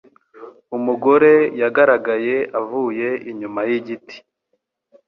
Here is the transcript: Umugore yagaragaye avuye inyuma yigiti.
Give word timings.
Umugore 0.77 1.31
yagaragaye 1.61 2.37
avuye 2.59 3.09
inyuma 3.31 3.59
yigiti. 3.69 4.17